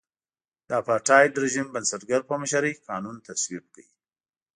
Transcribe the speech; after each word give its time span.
د 0.67 0.69
اپارټایډ 0.81 1.31
رژیم 1.43 1.67
بنسټګر 1.73 2.21
په 2.29 2.35
مشرۍ 2.41 2.73
قانون 2.87 3.15
تصویب 3.27 3.63
کړ. 3.73 3.85